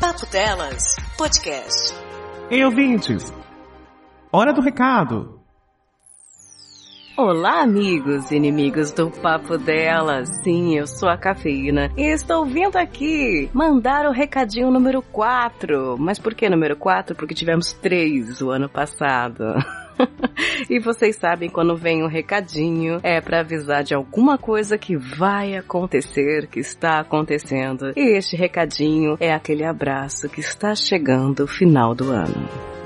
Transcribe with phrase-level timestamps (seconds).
[0.00, 1.94] Papo Delas Podcast.
[2.50, 3.32] Ei, ouvintes!
[4.30, 5.40] Hora do recado!
[7.16, 10.28] Olá, amigos e inimigos do Papo Delas.
[10.44, 15.96] Sim, eu sou a Cafeína e estou vindo aqui mandar o recadinho número 4.
[15.98, 17.16] Mas por que número 4?
[17.16, 19.44] Porque tivemos três o ano passado.
[20.68, 25.56] e vocês sabem quando vem um recadinho é para avisar de alguma coisa que vai
[25.56, 27.92] acontecer, que está acontecendo.
[27.96, 32.85] E este recadinho é aquele abraço que está chegando o final do ano.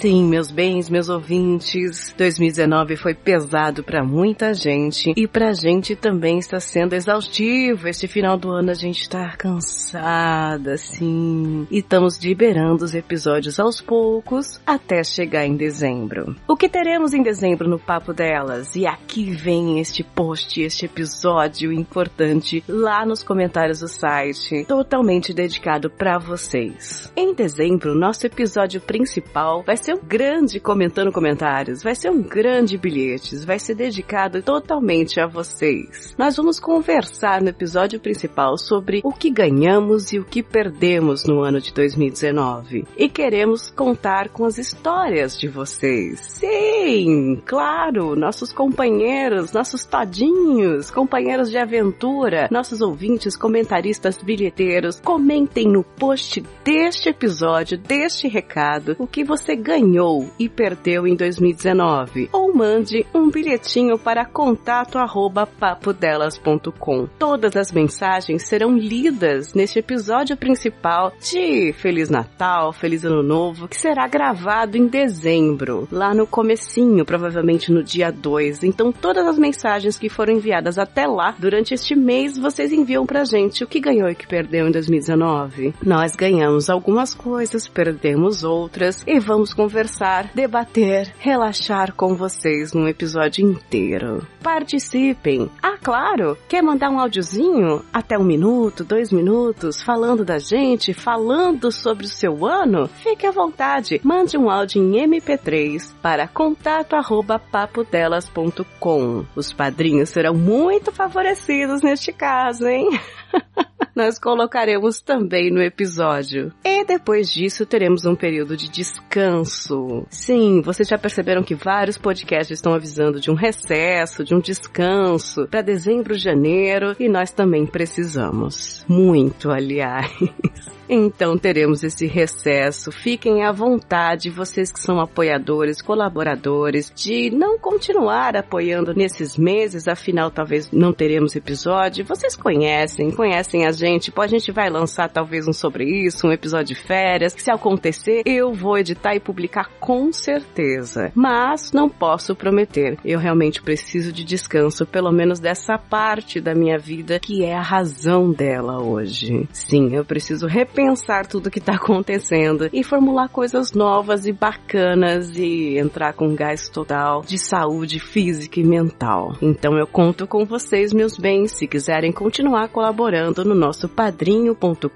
[0.00, 6.38] Sim, meus bens, meus ouvintes, 2019 foi pesado para muita gente e pra gente também
[6.38, 7.88] está sendo exaustivo.
[7.88, 13.80] Este final do ano a gente está cansada, sim, e estamos liberando os episódios aos
[13.80, 16.36] poucos até chegar em dezembro.
[16.46, 18.76] O que teremos em dezembro no papo delas?
[18.76, 25.90] E aqui vem este post, este episódio importante lá nos comentários do site, totalmente dedicado
[25.90, 27.12] para vocês.
[27.16, 32.20] Em dezembro, nosso episódio principal vai ser ser um grande comentando comentários, vai ser um
[32.20, 36.14] grande bilhetes, vai ser dedicado totalmente a vocês.
[36.18, 41.40] Nós vamos conversar no episódio principal sobre o que ganhamos e o que perdemos no
[41.40, 42.84] ano de 2019.
[42.98, 46.20] E queremos contar com as histórias de vocês.
[46.20, 55.82] Sim, claro, nossos companheiros, nossos todinhos, companheiros de aventura, nossos ouvintes, comentaristas, bilheteiros, comentem no
[55.82, 62.52] post deste episódio, deste recado, o que você ganhou ganhou e perdeu em 2019 ou
[62.52, 67.06] mande um bilhetinho para contato arroba papodelas.com.
[67.18, 73.76] Todas as mensagens serão lidas neste episódio principal de Feliz Natal, Feliz Ano Novo, que
[73.76, 78.64] será gravado em dezembro, lá no comecinho, provavelmente no dia 2.
[78.64, 83.24] Então todas as mensagens que foram enviadas até lá, durante este mês, vocês enviam pra
[83.24, 85.74] gente o que ganhou e que perdeu em 2019.
[85.84, 92.88] Nós ganhamos algumas coisas, perdemos outras e vamos com conversar, debater, relaxar com vocês num
[92.88, 94.26] episódio inteiro.
[94.42, 95.50] Participem!
[95.62, 96.38] Ah, claro!
[96.48, 97.84] Quer mandar um áudiozinho?
[97.92, 102.88] Até um minuto, dois minutos, falando da gente, falando sobre o seu ano?
[102.88, 104.00] Fique à vontade.
[104.02, 109.26] Mande um áudio em MP3 para contato@papodelas.com.
[109.36, 112.88] Os padrinhos serão muito favorecidos neste caso, hein?
[113.98, 116.52] nós colocaremos também no episódio.
[116.64, 120.06] E depois disso teremos um período de descanso.
[120.08, 125.48] Sim, vocês já perceberam que vários podcasts estão avisando de um recesso, de um descanso
[125.48, 128.84] para dezembro, janeiro, e nós também precisamos.
[128.88, 130.08] Muito, aliás.
[130.88, 132.90] Então teremos esse recesso.
[132.90, 140.30] Fiquem à vontade, vocês que são apoiadores, colaboradores, de não continuar apoiando nesses meses, afinal
[140.30, 142.06] talvez não teremos episódio.
[142.06, 146.74] Vocês conhecem, conhecem a gente, a gente vai lançar talvez um sobre isso, um episódio
[146.74, 147.34] de férias.
[147.36, 151.12] Se acontecer, eu vou editar e publicar com certeza.
[151.14, 152.98] Mas não posso prometer.
[153.04, 157.62] Eu realmente preciso de descanso, pelo menos dessa parte da minha vida que é a
[157.62, 159.48] razão dela hoje.
[159.52, 165.36] Sim, eu preciso repensar repensar tudo que tá acontecendo e formular coisas novas e bacanas
[165.36, 169.36] e entrar com gás total de saúde física e mental.
[169.42, 174.88] Então eu conto com vocês, meus bens, se quiserem continuar colaborando no nosso padrinho.com.br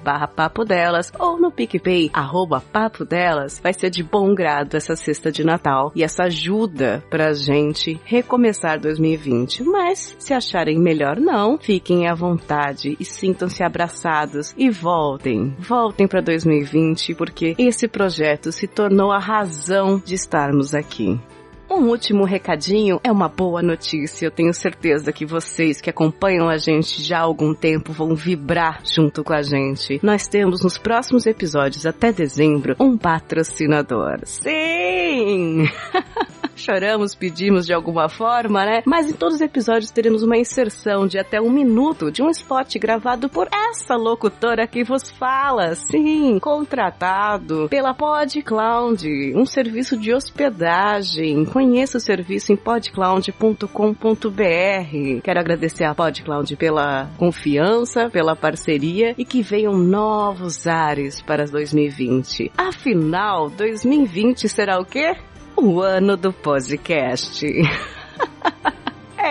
[0.00, 4.94] barra papo delas ou no PicPay arroba papo delas, vai ser de bom grado essa
[4.94, 9.64] cesta de Natal e essa ajuda pra gente recomeçar 2020.
[9.64, 16.20] Mas se acharem melhor não, fiquem à vontade e sintam-se abraçados e voltem, voltem para
[16.20, 21.18] 2020 porque esse projeto se tornou a razão de estarmos aqui.
[21.70, 24.26] Um último recadinho é uma boa notícia.
[24.26, 28.82] Eu tenho certeza que vocês que acompanham a gente já há algum tempo vão vibrar
[28.84, 29.98] junto com a gente.
[30.02, 34.20] Nós temos nos próximos episódios até dezembro um patrocinador.
[34.24, 35.64] Sim!
[36.56, 38.82] choramos, pedimos de alguma forma, né?
[38.86, 42.76] Mas em todos os episódios teremos uma inserção de até um minuto de um spot
[42.78, 45.74] gravado por essa locutora que vos fala.
[45.74, 51.44] Sim, contratado pela PodCloud, um serviço de hospedagem.
[51.44, 55.20] Conheça o serviço em podcloud.com.br.
[55.22, 62.52] Quero agradecer à PodCloud pela confiança, pela parceria e que venham novos ares para 2020.
[62.56, 65.16] Afinal, 2020 será o quê?
[65.56, 67.46] O ano do podcast.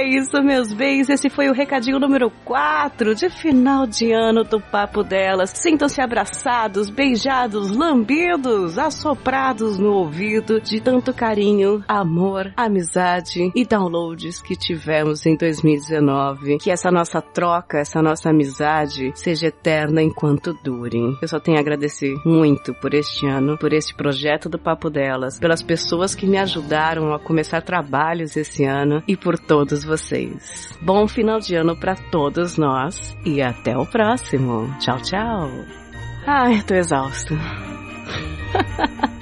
[0.00, 1.10] É isso, meus bens.
[1.10, 5.50] Esse foi o recadinho número 4 de final de ano do Papo Delas.
[5.50, 14.56] Sintam-se abraçados, beijados, lambidos, assoprados no ouvido de tanto carinho, amor, amizade e downloads que
[14.56, 16.56] tivemos em 2019.
[16.56, 21.14] Que essa nossa troca, essa nossa amizade seja eterna enquanto dure.
[21.20, 25.38] Eu só tenho a agradecer muito por este ano, por este projeto do Papo Delas,
[25.38, 30.68] pelas pessoas que me ajudaram a começar trabalhos esse ano e por todos vocês.
[30.80, 34.72] Bom final de ano para todos nós e até o próximo.
[34.78, 35.50] Tchau, tchau.
[36.26, 37.34] Ai, tô exausto.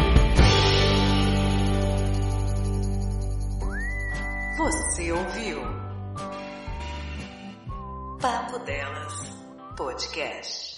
[4.56, 5.59] Você ouviu?
[8.20, 9.37] Papo Delas
[9.77, 10.74] Podcast.